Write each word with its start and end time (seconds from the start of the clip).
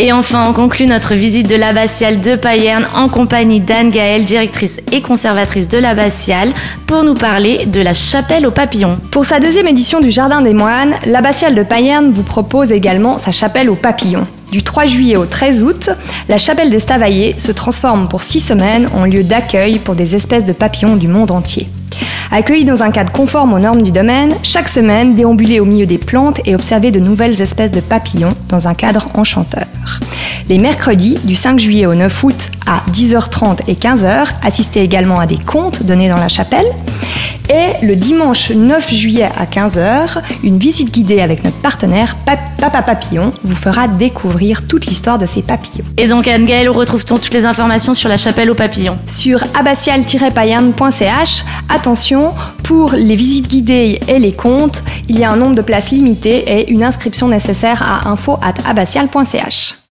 Et 0.00 0.10
enfin, 0.10 0.44
on 0.48 0.52
conclut 0.52 0.86
notre 0.86 1.14
visite 1.14 1.48
de 1.48 1.54
l'abbatiale 1.54 2.20
de 2.20 2.34
Payerne 2.34 2.88
en 2.96 3.08
compagnie 3.08 3.60
d'Anne 3.60 3.92
Gaëlle, 3.92 4.24
directrice 4.24 4.80
et 4.90 5.00
conservatrice 5.00 5.68
de 5.68 5.78
l'abbatiale, 5.78 6.52
pour 6.88 7.04
nous 7.04 7.14
parler 7.14 7.66
de 7.66 7.80
la 7.80 7.94
chapelle 7.94 8.44
aux 8.44 8.50
papillons. 8.50 8.98
Pour 9.12 9.24
sa 9.24 9.38
deuxième 9.38 9.68
édition 9.68 10.00
du 10.00 10.10
Jardin 10.10 10.42
des 10.42 10.52
Moines, 10.52 10.96
l'abbatiale 11.06 11.54
de 11.54 11.62
Payerne 11.62 12.10
vous 12.10 12.24
propose 12.24 12.72
également 12.72 13.18
sa 13.18 13.30
chapelle 13.30 13.70
aux 13.70 13.76
papillons. 13.76 14.26
Du 14.50 14.64
3 14.64 14.86
juillet 14.86 15.16
au 15.16 15.26
13 15.26 15.62
août, 15.62 15.90
la 16.28 16.38
chapelle 16.38 16.70
des 16.70 16.80
Stavaillés 16.80 17.38
se 17.38 17.52
transforme 17.52 18.08
pour 18.08 18.24
six 18.24 18.40
semaines 18.40 18.88
en 18.96 19.04
lieu 19.04 19.22
d'accueil 19.22 19.78
pour 19.78 19.94
des 19.94 20.16
espèces 20.16 20.44
de 20.44 20.52
papillons 20.52 20.96
du 20.96 21.06
monde 21.06 21.30
entier. 21.30 21.68
Accueillis 22.32 22.64
dans 22.64 22.82
un 22.82 22.90
cadre 22.90 23.12
conforme 23.12 23.52
aux 23.52 23.60
normes 23.60 23.82
du 23.82 23.92
domaine, 23.92 24.34
chaque 24.42 24.68
semaine, 24.68 25.14
déambulez 25.14 25.60
au 25.60 25.64
milieu 25.64 25.86
des 25.86 25.98
plantes 25.98 26.40
et 26.46 26.56
observez 26.56 26.90
de 26.90 26.98
nouvelles 26.98 27.40
espèces 27.40 27.70
de 27.70 27.78
papillons 27.78 28.34
dans 28.48 28.66
un 28.66 28.74
cadre 28.74 29.06
enchanteur. 29.14 29.66
Les 30.48 30.58
mercredis, 30.58 31.18
du 31.24 31.34
5 31.34 31.58
juillet 31.58 31.86
au 31.86 31.94
9 31.94 32.24
août 32.24 32.50
à 32.66 32.82
10h30 32.90 33.60
et 33.66 33.74
15h, 33.74 34.26
assistez 34.42 34.80
également 34.80 35.18
à 35.18 35.26
des 35.26 35.38
contes 35.38 35.82
donnés 35.82 36.08
dans 36.08 36.16
la 36.16 36.28
chapelle. 36.28 36.66
Et 37.50 37.84
le 37.84 37.94
dimanche 37.94 38.50
9 38.50 38.90
juillet 38.92 39.28
à 39.36 39.44
15h, 39.44 40.22
une 40.42 40.58
visite 40.58 40.90
guidée 40.92 41.20
avec 41.20 41.44
notre 41.44 41.58
partenaire 41.58 42.16
Papa 42.58 42.82
Papillon 42.82 43.32
vous 43.42 43.54
fera 43.54 43.86
découvrir 43.86 44.66
toute 44.66 44.86
l'histoire 44.86 45.18
de 45.18 45.26
ces 45.26 45.42
papillons. 45.42 45.84
Et 45.98 46.08
donc 46.08 46.26
Anne-Gaëlle, 46.26 46.70
où 46.70 46.72
retrouve-t-on 46.72 47.18
toutes 47.18 47.34
les 47.34 47.44
informations 47.44 47.92
sur 47.92 48.08
la 48.08 48.16
chapelle 48.16 48.50
aux 48.50 48.54
papillons 48.54 48.96
Sur 49.06 49.44
abbatial-payerne.ch. 49.54 51.44
Attention, 51.68 52.32
pour 52.64 52.94
les 52.94 53.14
visites 53.14 53.48
guidées 53.48 54.00
et 54.08 54.18
les 54.18 54.32
contes, 54.32 54.82
il 55.08 55.18
y 55.18 55.24
a 55.24 55.30
un 55.30 55.36
nombre 55.36 55.54
de 55.54 55.62
places 55.62 55.90
limité 55.90 56.44
et 56.48 56.70
une 56.70 56.82
inscription 56.82 57.28
nécessaire 57.28 57.82
à 57.82 58.08
info@abbatial.ch. 58.08 59.83